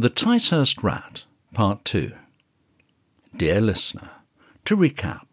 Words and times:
The 0.00 0.08
Ticehurst 0.08 0.82
Rat, 0.82 1.24
Part 1.52 1.84
2. 1.84 2.12
Dear 3.36 3.60
listener, 3.60 4.08
to 4.64 4.74
recap, 4.74 5.26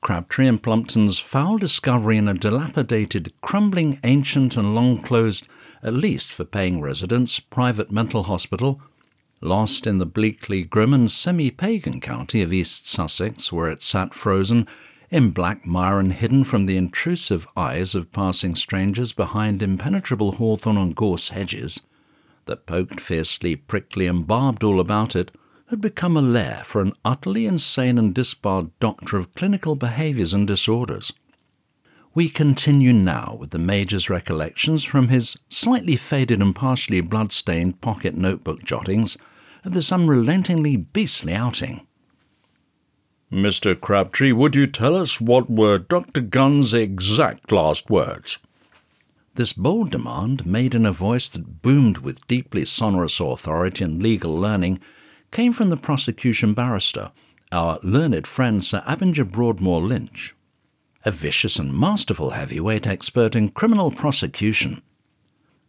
Crabtree 0.00 0.46
and 0.46 0.62
Plumpton's 0.62 1.18
foul 1.18 1.58
discovery 1.58 2.16
in 2.16 2.26
a 2.26 2.32
dilapidated, 2.32 3.34
crumbling, 3.42 4.00
ancient, 4.02 4.56
and 4.56 4.74
long 4.74 5.02
closed, 5.02 5.46
at 5.82 5.92
least 5.92 6.32
for 6.32 6.46
paying 6.46 6.80
residents, 6.80 7.38
private 7.40 7.92
mental 7.92 8.22
hospital, 8.22 8.80
lost 9.42 9.86
in 9.86 9.98
the 9.98 10.06
bleakly 10.06 10.62
grim 10.62 10.94
and 10.94 11.10
semi 11.10 11.50
pagan 11.50 12.00
county 12.00 12.40
of 12.40 12.54
East 12.54 12.88
Sussex, 12.88 13.52
where 13.52 13.68
it 13.68 13.82
sat 13.82 14.14
frozen 14.14 14.66
in 15.10 15.30
black 15.30 15.66
mire 15.66 15.98
and 15.98 16.14
hidden 16.14 16.42
from 16.42 16.64
the 16.64 16.78
intrusive 16.78 17.46
eyes 17.54 17.94
of 17.94 18.12
passing 18.12 18.54
strangers 18.54 19.12
behind 19.12 19.62
impenetrable 19.62 20.36
hawthorn 20.36 20.78
and 20.78 20.96
gorse 20.96 21.28
hedges, 21.28 21.82
that 22.46 22.66
poked 22.66 23.00
fiercely, 23.00 23.56
prickly, 23.56 24.06
and 24.06 24.26
barbed 24.26 24.62
all 24.62 24.80
about 24.80 25.16
it 25.16 25.32
had 25.68 25.80
become 25.80 26.16
a 26.16 26.22
lair 26.22 26.62
for 26.64 26.82
an 26.82 26.92
utterly 27.04 27.46
insane 27.46 27.98
and 27.98 28.14
disbarred 28.14 28.70
doctor 28.80 29.16
of 29.16 29.34
clinical 29.34 29.74
behaviours 29.74 30.34
and 30.34 30.46
disorders. 30.46 31.12
We 32.14 32.28
continue 32.28 32.92
now 32.92 33.36
with 33.40 33.50
the 33.50 33.58
Major's 33.58 34.08
recollections 34.08 34.84
from 34.84 35.08
his 35.08 35.36
slightly 35.48 35.96
faded 35.96 36.40
and 36.40 36.54
partially 36.54 37.00
blood-stained 37.00 37.80
pocket 37.80 38.14
notebook 38.14 38.62
jottings 38.62 39.18
of 39.64 39.74
this 39.74 39.90
unrelentingly 39.90 40.76
beastly 40.76 41.34
outing. 41.34 41.86
Mr. 43.32 43.78
Crabtree, 43.78 44.30
would 44.30 44.54
you 44.54 44.68
tell 44.68 44.94
us 44.94 45.20
what 45.20 45.50
were 45.50 45.78
Dr. 45.78 46.20
Gunn's 46.20 46.72
exact 46.72 47.50
last 47.50 47.90
words? 47.90 48.38
This 49.36 49.52
bold 49.52 49.90
demand, 49.90 50.46
made 50.46 50.76
in 50.76 50.86
a 50.86 50.92
voice 50.92 51.28
that 51.30 51.60
boomed 51.60 51.98
with 51.98 52.24
deeply 52.28 52.64
sonorous 52.64 53.18
authority 53.18 53.82
and 53.82 54.00
legal 54.00 54.38
learning, 54.38 54.78
came 55.32 55.52
from 55.52 55.70
the 55.70 55.76
prosecution 55.76 56.54
barrister, 56.54 57.10
our 57.50 57.80
learned 57.82 58.28
friend 58.28 58.62
Sir 58.62 58.84
Abinger 58.86 59.28
Broadmoor 59.28 59.82
Lynch, 59.82 60.36
a 61.04 61.10
vicious 61.10 61.58
and 61.58 61.76
masterful 61.76 62.30
heavyweight 62.30 62.86
expert 62.86 63.34
in 63.34 63.48
criminal 63.48 63.90
prosecution. 63.90 64.82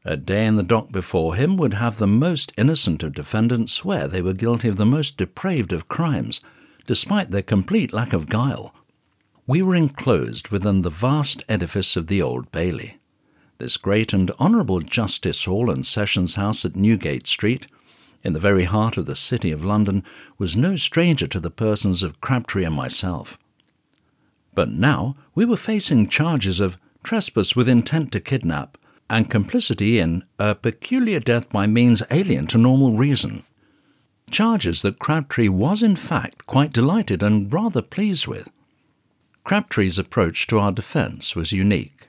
A 0.03 0.16
day 0.16 0.45
in 0.45 0.58
the 0.58 0.63
dock 0.63 0.91
before 0.91 1.33
him 1.33 1.58
would 1.58 1.73
have 1.73 1.97
the 1.97 2.05
most 2.05 2.53
innocent 2.59 3.02
of 3.02 3.13
defendants 3.13 3.71
swear 3.71 4.08
they 4.08 4.21
were 4.21 4.33
guilty 4.33 4.67
of 4.67 4.77
the 4.77 4.86
most 4.86 5.17
depraved 5.17 5.73
of 5.73 5.88
crimes, 5.88 6.39
despite 6.86 7.31
their 7.31 7.41
complete 7.41 7.91
lack 7.91 8.13
of 8.13 8.30
guile. 8.30 8.75
We 9.47 9.63
were 9.63 9.75
enclosed 9.75 10.49
within 10.49 10.83
the 10.83 10.91
vast 10.91 11.43
edifice 11.49 11.95
of 11.95 12.05
the 12.05 12.21
Old 12.21 12.52
Bailey. 12.52 12.99
This 13.58 13.78
great 13.78 14.14
and 14.14 14.31
honourable 14.31 14.81
Justice 14.81 15.45
Hall 15.45 15.70
and 15.70 15.86
Sessions 15.86 16.36
House 16.36 16.66
at 16.66 16.75
Newgate 16.75 17.28
Street 17.28 17.67
in 18.25 18.34
the 18.34 18.39
very 18.39 18.64
heart 18.64 18.98
of 18.98 19.06
the 19.06 19.16
City 19.16 19.52
of 19.52 19.64
London, 19.64 20.03
was 20.39 20.58
no 20.58 20.75
stranger 20.75 21.28
to 21.28 21.39
the 21.39 21.52
persons 21.52 22.02
of 22.02 22.20
Crabtree 22.22 22.66
and 22.66 22.76
myself. 22.76 23.38
But 24.56 24.72
now 24.72 25.16
we 25.36 25.45
were 25.45 25.56
facing 25.56 26.09
charges 26.09 26.59
of 26.59 26.78
trespass 27.03 27.56
with 27.56 27.70
intent 27.70 28.11
to 28.14 28.20
kidnap 28.20 28.80
and 29.11 29.30
complicity 29.30 30.00
in 30.00 30.23
a 30.39 30.56
peculiar 30.56 31.20
death 31.20 31.50
by 31.50 31.67
means 31.67 32.02
alien 32.09 32.48
to 32.48 32.58
normal 32.58 32.94
reason. 32.94 33.44
Charges 34.31 34.81
that 34.81 34.98
Crabtree 34.98 35.50
was 35.50 35.83
in 35.83 35.95
fact 35.95 36.48
quite 36.48 36.73
delighted 36.73 37.22
and 37.22 37.53
rather 37.53 37.83
pleased 37.83 38.26
with. 38.26 38.50
Crabtree's 39.44 40.00
approach 40.00 40.48
to 40.48 40.58
our 40.58 40.72
defence 40.72 41.36
was 41.36 41.52
unique. 41.52 42.08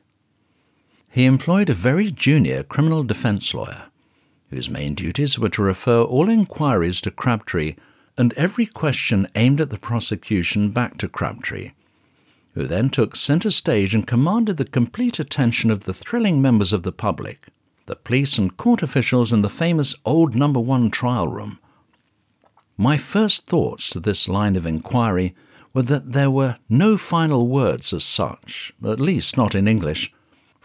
He 1.16 1.24
employed 1.24 1.70
a 1.70 1.72
very 1.72 2.10
junior 2.10 2.62
criminal 2.62 3.02
defence 3.02 3.54
lawyer 3.54 3.84
whose 4.50 4.68
main 4.68 4.94
duties 4.94 5.38
were 5.38 5.48
to 5.48 5.62
refer 5.62 6.02
all 6.02 6.28
inquiries 6.28 7.00
to 7.00 7.10
Crabtree 7.10 7.74
and 8.18 8.34
every 8.34 8.66
question 8.66 9.26
aimed 9.34 9.62
at 9.62 9.70
the 9.70 9.78
prosecution 9.78 10.72
back 10.72 10.98
to 10.98 11.08
Crabtree, 11.08 11.70
who 12.52 12.66
then 12.66 12.90
took 12.90 13.16
centre 13.16 13.50
stage 13.50 13.94
and 13.94 14.06
commanded 14.06 14.58
the 14.58 14.66
complete 14.66 15.18
attention 15.18 15.70
of 15.70 15.84
the 15.84 15.94
thrilling 15.94 16.42
members 16.42 16.74
of 16.74 16.82
the 16.82 16.92
public, 16.92 17.46
the 17.86 17.96
police 17.96 18.36
and 18.36 18.58
court 18.58 18.82
officials 18.82 19.32
in 19.32 19.40
the 19.40 19.48
famous 19.48 19.96
old 20.04 20.34
number 20.34 20.60
one 20.60 20.90
trial 20.90 21.28
room. 21.28 21.58
My 22.76 22.98
first 22.98 23.46
thoughts 23.46 23.88
to 23.88 24.00
this 24.00 24.28
line 24.28 24.54
of 24.54 24.66
inquiry 24.66 25.34
were 25.72 25.80
that 25.80 26.12
there 26.12 26.30
were 26.30 26.58
no 26.68 26.98
final 26.98 27.48
words 27.48 27.94
as 27.94 28.04
such, 28.04 28.74
at 28.84 29.00
least 29.00 29.38
not 29.38 29.54
in 29.54 29.66
English, 29.66 30.12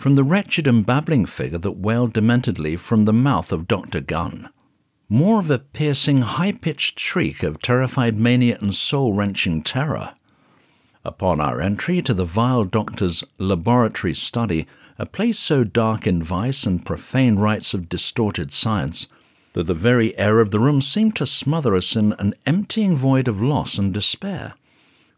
from 0.01 0.16
the 0.16 0.23
wretched 0.23 0.66
and 0.66 0.84
babbling 0.84 1.28
figure 1.28 1.59
that 1.59 1.78
wailed 1.78 2.12
dementedly 2.12 2.75
from 2.75 3.06
the 3.06 3.13
mouth 3.13 3.51
of 3.51 3.67
Dr. 3.67 4.01
Gunn. 4.01 4.50
More 5.07 5.38
of 5.38 5.51
a 5.51 5.59
piercing, 5.59 6.22
high 6.22 6.53
pitched 6.53 7.00
shriek 7.00 7.44
of 7.44 7.62
terrified 7.62 8.17
mania 8.17 8.57
and 8.59 8.73
soul 8.73 9.13
wrenching 9.13 9.61
terror. 9.61 10.16
Upon 11.06 11.40
our 11.40 11.61
entry 11.61 12.01
to 12.01 12.16
the 12.16 12.25
vile 12.25 12.63
doctor's 12.63 13.23
laboratory 13.38 14.16
study, 14.16 14.66
a 14.97 15.06
place 15.06 15.38
so 15.38 15.63
dark 15.63 16.07
in 16.07 16.23
vice 16.23 16.66
and 16.66 16.84
profane 16.84 17.35
rites 17.35 17.75
of 17.75 17.88
distorted 17.88 18.51
science, 18.51 19.06
that 19.53 19.67
the 19.67 19.75
very 19.75 20.17
air 20.17 20.40
of 20.40 20.50
the 20.50 20.59
room 20.59 20.81
seemed 20.81 21.16
to 21.17 21.28
smother 21.28 21.75
us 21.75 21.95
in 21.95 22.13
an 22.13 22.34
emptying 22.47 22.95
void 22.95 23.28
of 23.28 23.40
loss 23.40 23.78
and 23.78 23.94
despair. 23.94 24.56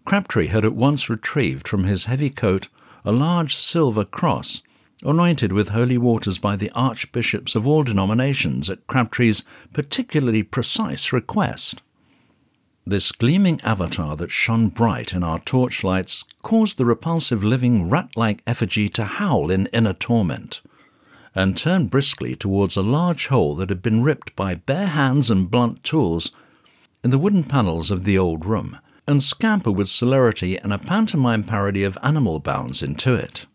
Crabtree 0.03 0.47
had 0.47 0.65
at 0.65 0.75
once 0.75 1.09
retrieved 1.09 1.69
from 1.69 1.85
his 1.85 2.05
heavy 2.05 2.29
coat 2.29 2.67
a 3.05 3.13
large 3.13 3.55
silver 3.55 4.03
cross 4.03 4.61
anointed 5.03 5.53
with 5.53 5.69
holy 5.69 5.97
waters 5.97 6.37
by 6.37 6.55
the 6.55 6.71
archbishops 6.71 7.55
of 7.55 7.67
all 7.67 7.83
denominations 7.83 8.69
at 8.69 8.85
Crabtree's 8.87 9.43
particularly 9.73 10.43
precise 10.43 11.11
request. 11.11 11.81
This 12.85 13.13
gleaming 13.13 13.61
avatar 13.61 14.17
that 14.17 14.31
shone 14.31 14.67
bright 14.67 15.13
in 15.13 15.23
our 15.23 15.39
torchlights 15.39 16.25
caused 16.41 16.77
the 16.77 16.85
repulsive 16.85 17.43
living 17.43 17.89
rat 17.89 18.09
like 18.17 18.43
effigy 18.45 18.89
to 18.89 19.05
howl 19.05 19.49
in 19.49 19.67
inner 19.67 19.93
torment, 19.93 20.61
and 21.33 21.57
turn 21.57 21.87
briskly 21.87 22.35
towards 22.35 22.75
a 22.75 22.81
large 22.81 23.27
hole 23.27 23.55
that 23.55 23.69
had 23.69 23.81
been 23.81 24.03
ripped 24.03 24.35
by 24.35 24.55
bare 24.55 24.87
hands 24.87 25.31
and 25.31 25.49
blunt 25.49 25.83
tools 25.83 26.31
in 27.03 27.09
the 27.11 27.17
wooden 27.17 27.43
panels 27.43 27.89
of 27.89 28.03
the 28.03 28.17
old 28.17 28.45
room, 28.45 28.77
and 29.07 29.23
scamper 29.23 29.71
with 29.71 29.87
celerity 29.87 30.57
and 30.57 30.73
a 30.73 30.77
pantomime 30.77 31.43
parody 31.43 31.83
of 31.83 31.97
animal 32.03 32.39
bounds 32.39 32.83
into 32.83 33.13
it. 33.13 33.45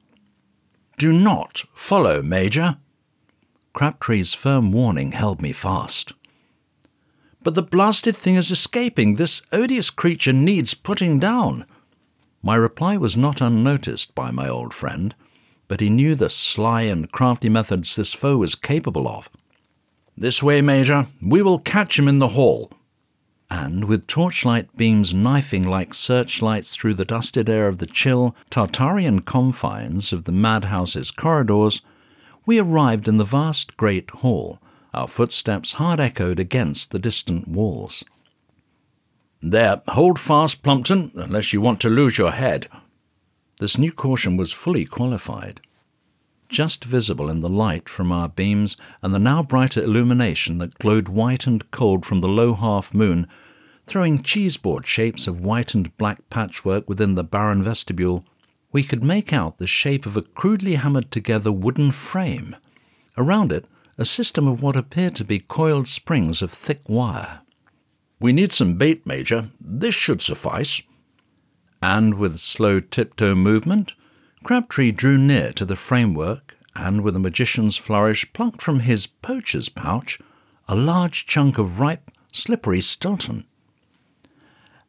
Do 0.98 1.12
not 1.12 1.62
follow, 1.72 2.22
Major. 2.22 2.78
Crabtree's 3.72 4.34
firm 4.34 4.72
warning 4.72 5.12
held 5.12 5.40
me 5.40 5.52
fast. 5.52 6.12
But 7.44 7.54
the 7.54 7.62
blasted 7.62 8.16
thing 8.16 8.34
is 8.34 8.50
escaping. 8.50 9.14
This 9.14 9.40
odious 9.52 9.90
creature 9.90 10.32
needs 10.32 10.74
putting 10.74 11.20
down. 11.20 11.66
My 12.42 12.56
reply 12.56 12.96
was 12.96 13.16
not 13.16 13.40
unnoticed 13.40 14.16
by 14.16 14.32
my 14.32 14.48
old 14.48 14.74
friend, 14.74 15.14
but 15.68 15.80
he 15.80 15.88
knew 15.88 16.16
the 16.16 16.28
sly 16.28 16.82
and 16.82 17.12
crafty 17.12 17.48
methods 17.48 17.94
this 17.94 18.12
foe 18.12 18.38
was 18.38 18.56
capable 18.56 19.06
of. 19.06 19.30
This 20.16 20.42
way, 20.42 20.60
Major. 20.62 21.06
We 21.22 21.42
will 21.42 21.60
catch 21.60 21.96
him 21.96 22.08
in 22.08 22.18
the 22.18 22.28
hall 22.28 22.72
and 23.50 23.84
with 23.86 24.06
torchlight 24.06 24.76
beams 24.76 25.14
knifing 25.14 25.62
like 25.62 25.94
searchlights 25.94 26.76
through 26.76 26.94
the 26.94 27.04
dusted 27.04 27.48
air 27.48 27.66
of 27.66 27.78
the 27.78 27.86
chill, 27.86 28.36
Tartarian 28.50 29.24
confines 29.24 30.12
of 30.12 30.24
the 30.24 30.32
madhouse's 30.32 31.10
corridors, 31.10 31.80
we 32.44 32.58
arrived 32.58 33.08
in 33.08 33.18
the 33.18 33.24
vast 33.24 33.76
great 33.76 34.10
hall, 34.10 34.58
our 34.92 35.08
footsteps 35.08 35.74
hard 35.74 36.00
echoed 36.00 36.38
against 36.38 36.90
the 36.90 36.98
distant 36.98 37.48
walls. 37.48 38.04
There, 39.40 39.82
hold 39.88 40.18
fast, 40.18 40.62
Plumpton, 40.62 41.12
unless 41.14 41.52
you 41.52 41.60
want 41.60 41.80
to 41.82 41.88
lose 41.88 42.18
your 42.18 42.32
head. 42.32 42.66
This 43.60 43.78
new 43.78 43.92
caution 43.92 44.36
was 44.36 44.52
fully 44.52 44.84
qualified. 44.84 45.60
Just 46.48 46.84
visible 46.84 47.28
in 47.28 47.40
the 47.40 47.48
light 47.48 47.88
from 47.88 48.10
our 48.10 48.28
beams 48.28 48.76
and 49.02 49.14
the 49.14 49.18
now 49.18 49.42
brighter 49.42 49.82
illumination 49.82 50.58
that 50.58 50.78
glowed 50.78 51.08
white 51.08 51.46
and 51.46 51.70
cold 51.70 52.06
from 52.06 52.20
the 52.20 52.28
low 52.28 52.54
half 52.54 52.94
moon, 52.94 53.26
throwing 53.86 54.18
cheeseboard 54.22 54.86
shapes 54.86 55.26
of 55.26 55.40
white 55.40 55.74
and 55.74 55.96
black 55.98 56.28
patchwork 56.30 56.88
within 56.88 57.14
the 57.14 57.24
barren 57.24 57.62
vestibule, 57.62 58.24
we 58.72 58.82
could 58.82 59.02
make 59.02 59.32
out 59.32 59.58
the 59.58 59.66
shape 59.66 60.06
of 60.06 60.16
a 60.16 60.22
crudely 60.22 60.76
hammered 60.76 61.10
together 61.10 61.52
wooden 61.52 61.90
frame. 61.90 62.56
Around 63.16 63.52
it, 63.52 63.64
a 63.96 64.04
system 64.04 64.46
of 64.46 64.62
what 64.62 64.76
appeared 64.76 65.16
to 65.16 65.24
be 65.24 65.40
coiled 65.40 65.88
springs 65.88 66.40
of 66.42 66.52
thick 66.52 66.80
wire. 66.88 67.40
We 68.20 68.32
need 68.32 68.52
some 68.52 68.74
bait, 68.74 69.06
Major. 69.06 69.50
This 69.60 69.94
should 69.94 70.20
suffice. 70.20 70.82
And 71.82 72.14
with 72.14 72.38
slow 72.38 72.80
tiptoe 72.80 73.34
movement, 73.34 73.94
Crabtree 74.42 74.92
drew 74.92 75.18
near 75.18 75.52
to 75.52 75.64
the 75.64 75.76
framework 75.76 76.56
and, 76.74 77.02
with 77.02 77.16
a 77.16 77.20
magician's 77.20 77.76
flourish, 77.76 78.32
plucked 78.32 78.62
from 78.62 78.80
his 78.80 79.06
poacher's 79.06 79.68
pouch 79.68 80.18
a 80.68 80.76
large 80.76 81.26
chunk 81.26 81.58
of 81.58 81.80
ripe, 81.80 82.10
slippery 82.32 82.80
Stilton. 82.80 83.44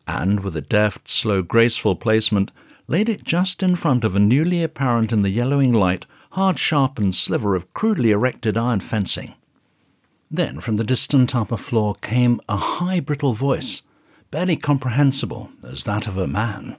And, 0.07 0.41
with 0.41 0.55
a 0.55 0.61
deft, 0.61 1.07
slow, 1.07 1.41
graceful 1.41 1.95
placement, 1.95 2.51
laid 2.87 3.07
it 3.07 3.23
just 3.23 3.63
in 3.63 3.75
front 3.75 4.03
of 4.03 4.15
a 4.15 4.19
newly 4.19 4.63
apparent 4.63 5.11
in 5.11 5.21
the 5.21 5.29
yellowing 5.29 5.73
light, 5.73 6.05
hard 6.31 6.59
sharpened 6.59 7.15
sliver 7.15 7.55
of 7.55 7.73
crudely 7.73 8.11
erected 8.11 8.57
iron 8.57 8.79
fencing. 8.79 9.33
Then 10.29 10.59
from 10.59 10.75
the 10.75 10.83
distant 10.83 11.35
upper 11.35 11.57
floor 11.57 11.95
came 12.01 12.39
a 12.47 12.57
high, 12.57 12.99
brittle 12.99 13.33
voice, 13.33 13.81
barely 14.31 14.57
comprehensible 14.57 15.49
as 15.63 15.85
that 15.85 16.07
of 16.07 16.17
a 16.17 16.27
man. 16.27 16.77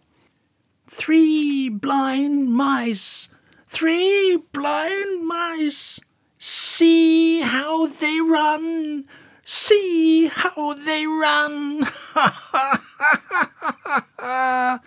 Three 0.93 1.69
blind 1.69 2.53
mice! 2.53 3.29
Three 3.69 4.43
blind 4.51 5.25
mice! 5.25 6.01
See 6.37 7.43
how 7.43 7.87
they 7.87 8.21
run! 8.21 9.05
See 9.45 10.27
how 10.27 10.75
they 10.75 11.07
run! 11.07 11.85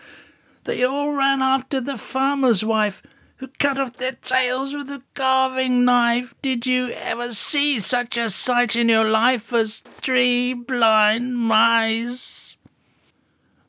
they 0.65 0.83
all 0.83 1.13
ran 1.13 1.41
after 1.41 1.79
the 1.79 1.97
farmer's 1.97 2.65
wife 2.65 3.01
who 3.37 3.47
cut 3.57 3.79
off 3.79 3.95
their 3.95 4.11
tails 4.11 4.75
with 4.75 4.89
a 4.89 5.03
carving 5.13 5.85
knife. 5.85 6.35
Did 6.41 6.67
you 6.67 6.89
ever 6.89 7.31
see 7.31 7.79
such 7.79 8.17
a 8.17 8.29
sight 8.29 8.75
in 8.75 8.89
your 8.89 9.09
life 9.09 9.53
as 9.53 9.79
three 9.79 10.53
blind 10.53 11.37
mice? 11.37 12.57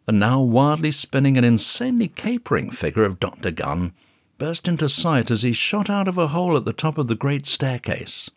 The 0.06 0.12
now 0.12 0.40
wildly 0.40 0.90
spinning 0.90 1.36
and 1.36 1.46
insanely 1.46 2.08
capering 2.08 2.70
figure 2.70 3.04
of 3.04 3.20
Dr. 3.20 3.50
Gunn 3.50 3.92
burst 4.36 4.68
into 4.68 4.88
sight 4.88 5.30
as 5.30 5.42
he 5.42 5.52
shot 5.52 5.88
out 5.88 6.08
of 6.08 6.18
a 6.18 6.28
hole 6.28 6.56
at 6.56 6.66
the 6.66 6.72
top 6.74 6.98
of 6.98 7.08
the 7.08 7.14
great 7.14 7.46
staircase. 7.46 8.30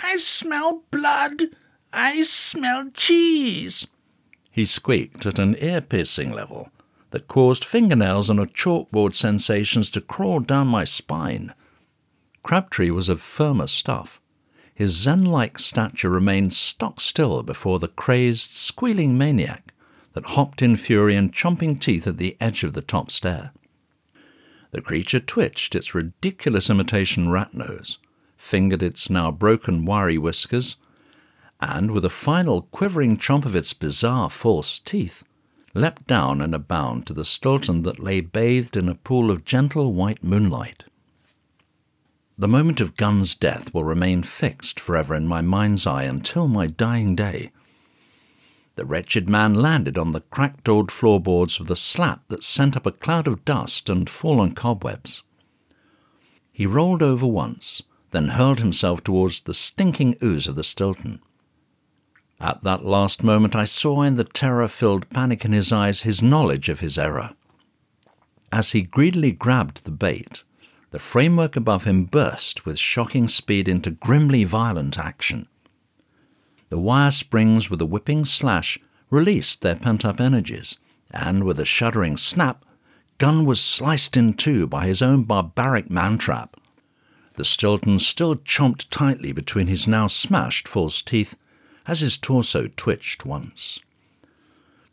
I 0.00 0.16
smell 0.16 0.82
blood! 0.90 1.42
I 1.92 2.22
smell 2.22 2.90
cheese! 2.90 3.86
He 4.50 4.64
squeaked 4.64 5.26
at 5.26 5.38
an 5.38 5.56
ear 5.60 5.80
piercing 5.80 6.32
level 6.32 6.70
that 7.10 7.28
caused 7.28 7.64
fingernails 7.64 8.28
on 8.28 8.38
a 8.38 8.46
chalkboard 8.46 9.14
sensations 9.14 9.90
to 9.90 10.00
crawl 10.00 10.40
down 10.40 10.66
my 10.66 10.84
spine. 10.84 11.54
Crabtree 12.42 12.90
was 12.90 13.08
of 13.08 13.20
firmer 13.20 13.66
stuff. 13.68 14.20
His 14.74 14.90
Zen 14.90 15.24
like 15.24 15.58
stature 15.58 16.10
remained 16.10 16.52
stock 16.52 17.00
still 17.00 17.42
before 17.42 17.78
the 17.78 17.88
crazed, 17.88 18.50
squealing 18.50 19.16
maniac 19.16 19.65
that 20.16 20.28
hopped 20.28 20.62
in 20.62 20.78
fury 20.78 21.14
and 21.14 21.30
chomping 21.30 21.78
teeth 21.78 22.06
at 22.06 22.16
the 22.16 22.38
edge 22.40 22.64
of 22.64 22.72
the 22.72 22.80
top 22.80 23.10
stair. 23.10 23.52
The 24.70 24.80
creature 24.80 25.20
twitched 25.20 25.74
its 25.74 25.94
ridiculous 25.94 26.70
imitation 26.70 27.28
rat 27.28 27.52
nose, 27.52 27.98
fingered 28.38 28.82
its 28.82 29.10
now 29.10 29.30
broken 29.30 29.84
wiry 29.84 30.16
whiskers, 30.16 30.76
and, 31.60 31.90
with 31.90 32.02
a 32.02 32.08
final 32.08 32.62
quivering 32.62 33.18
chomp 33.18 33.44
of 33.44 33.54
its 33.54 33.74
bizarre 33.74 34.30
false 34.30 34.78
teeth, 34.78 35.22
leapt 35.74 36.06
down 36.06 36.40
in 36.40 36.54
a 36.54 36.58
bound 36.58 37.06
to 37.06 37.12
the 37.12 37.26
Stilton 37.26 37.82
that 37.82 38.00
lay 38.00 38.22
bathed 38.22 38.74
in 38.74 38.88
a 38.88 38.94
pool 38.94 39.30
of 39.30 39.44
gentle 39.44 39.92
white 39.92 40.24
moonlight. 40.24 40.84
The 42.38 42.48
moment 42.48 42.80
of 42.80 42.96
Gunn's 42.96 43.34
death 43.34 43.74
will 43.74 43.84
remain 43.84 44.22
fixed 44.22 44.80
forever 44.80 45.14
in 45.14 45.26
my 45.26 45.42
mind's 45.42 45.86
eye 45.86 46.04
until 46.04 46.48
my 46.48 46.68
dying 46.68 47.14
day. 47.14 47.52
The 48.76 48.84
wretched 48.84 49.28
man 49.28 49.54
landed 49.54 49.96
on 49.96 50.12
the 50.12 50.20
cracked 50.20 50.68
old 50.68 50.92
floorboards 50.92 51.58
with 51.58 51.70
a 51.70 51.76
slap 51.76 52.28
that 52.28 52.44
sent 52.44 52.76
up 52.76 52.86
a 52.86 52.92
cloud 52.92 53.26
of 53.26 53.44
dust 53.44 53.88
and 53.88 54.08
fallen 54.08 54.52
cobwebs. 54.52 55.22
He 56.52 56.66
rolled 56.66 57.02
over 57.02 57.26
once, 57.26 57.82
then 58.10 58.28
hurled 58.28 58.60
himself 58.60 59.02
towards 59.02 59.40
the 59.40 59.54
stinking 59.54 60.16
ooze 60.22 60.46
of 60.46 60.56
the 60.56 60.64
Stilton. 60.64 61.20
At 62.38 62.62
that 62.64 62.84
last 62.84 63.22
moment, 63.22 63.56
I 63.56 63.64
saw 63.64 64.02
in 64.02 64.16
the 64.16 64.24
terror 64.24 64.68
filled 64.68 65.08
panic 65.08 65.44
in 65.46 65.52
his 65.52 65.72
eyes 65.72 66.02
his 66.02 66.22
knowledge 66.22 66.68
of 66.68 66.80
his 66.80 66.98
error. 66.98 67.34
As 68.52 68.72
he 68.72 68.82
greedily 68.82 69.32
grabbed 69.32 69.84
the 69.84 69.90
bait, 69.90 70.44
the 70.90 70.98
framework 70.98 71.56
above 71.56 71.84
him 71.84 72.04
burst 72.04 72.66
with 72.66 72.78
shocking 72.78 73.26
speed 73.26 73.68
into 73.68 73.90
grimly 73.90 74.44
violent 74.44 74.98
action. 74.98 75.48
The 76.68 76.78
wire 76.78 77.10
springs 77.10 77.70
with 77.70 77.80
a 77.80 77.86
whipping 77.86 78.24
slash 78.24 78.78
released 79.10 79.62
their 79.62 79.76
pent 79.76 80.04
up 80.04 80.20
energies, 80.20 80.78
and 81.10 81.44
with 81.44 81.60
a 81.60 81.64
shuddering 81.64 82.16
snap, 82.16 82.64
Gunn 83.18 83.44
was 83.44 83.60
sliced 83.60 84.16
in 84.16 84.34
two 84.34 84.66
by 84.66 84.86
his 84.86 85.00
own 85.00 85.22
barbaric 85.22 85.88
mantrap. 85.88 86.54
The 87.34 87.44
Stilton 87.44 87.98
still 87.98 88.36
chomped 88.36 88.88
tightly 88.90 89.32
between 89.32 89.68
his 89.68 89.86
now 89.86 90.06
smashed 90.06 90.66
false 90.66 91.02
teeth 91.02 91.36
as 91.86 92.00
his 92.00 92.18
torso 92.18 92.68
twitched 92.76 93.24
once. 93.24 93.78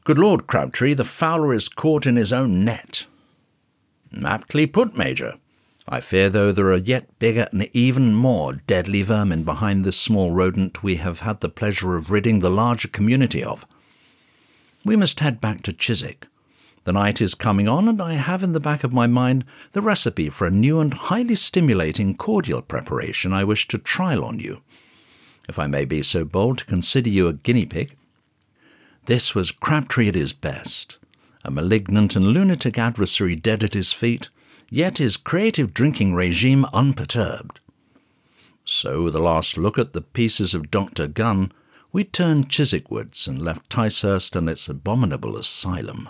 Good 0.04 0.20
Lord, 0.20 0.48
Crabtree, 0.48 0.94
the 0.94 1.06
fowler 1.06 1.54
is 1.54 1.70
caught 1.70 2.06
in 2.06 2.18
his 2.18 2.34
own 2.34 2.64
net. 2.64 3.06
Aptly 4.24 4.68
put, 4.68 4.96
Major. 4.96 5.36
I 5.88 6.00
fear, 6.00 6.30
though, 6.30 6.52
there 6.52 6.72
are 6.72 6.78
yet 6.78 7.20
bigger 7.20 7.48
and 7.52 7.70
even 7.74 8.16
more 8.16 8.54
deadly 8.54 9.02
vermin 9.02 9.44
behind 9.44 9.84
this 9.84 9.98
small 9.98 10.32
rodent 10.32 10.82
we 10.82 10.96
have 10.96 11.20
had 11.20 11.42
the 11.42 11.50
pleasure 11.50 11.96
of 11.96 12.10
ridding 12.10 12.40
the 12.40 12.50
larger 12.50 12.88
community 12.88 13.44
of. 13.44 13.66
We 14.86 14.96
must 14.96 15.20
head 15.20 15.42
back 15.42 15.62
to 15.64 15.74
Chiswick. 15.74 16.28
The 16.86 16.94
night 16.94 17.22
is 17.22 17.36
coming 17.36 17.68
on, 17.68 17.88
and 17.88 18.02
I 18.02 18.14
have 18.14 18.44
in 18.44 18.54
the 18.54 18.60
back 18.60 18.84
of 18.84 18.92
my 18.94 19.08
mind 19.08 19.46
the 19.72 19.82
recipe 19.82 20.30
for 20.30 20.46
a 20.46 20.52
new 20.52 20.80
and 20.80 20.94
highly 20.94 21.36
stimulating 21.36 22.16
cordial 22.16 22.62
preparation 22.62 23.32
I 23.34 23.44
wish 23.44 23.68
to 23.70 23.78
trial 23.78 24.24
on 24.24 24.40
you 24.40 24.62
if 25.48 25.60
I 25.60 25.68
may 25.68 25.86
be 25.86 26.02
so 26.02 26.26
bold 26.26 26.60
to 26.60 26.66
consider 26.66 27.10
you 27.10 27.28
a 27.28 27.34
guinea 27.34 27.66
pig. 27.66 27.96
This 29.06 29.36
was 29.36 29.52
Crabtree 29.52 30.08
at 30.08 30.16
his 30.16 30.34
best, 30.34 30.98
a 31.44 31.52
malignant 31.52 32.16
and 32.16 32.28
lunatic 32.28 32.78
adversary 32.78 33.36
dead 33.36 33.64
at 33.64 33.74
his 33.74 33.92
feet, 33.92 34.30
yet 34.74 34.98
his 34.98 35.18
creative 35.18 35.72
drinking 35.72 36.16
regime 36.16 36.66
unperturbed. 36.74 37.60
So, 38.66 39.04
with 39.04 39.16
a 39.16 39.20
last 39.20 39.56
look 39.56 39.78
at 39.78 39.94
the 39.94 40.02
pieces 40.02 40.56
of 40.56 40.72
Dr. 40.72 41.06
Gunn, 41.06 41.52
we 41.92 42.04
turned 42.04 42.50
Chiswickwards 42.50 43.28
and 43.28 43.40
left 43.40 43.70
Ticehurst 43.70 44.36
and 44.36 44.50
its 44.50 44.68
abominable 44.68 45.38
asylum. 45.38 46.10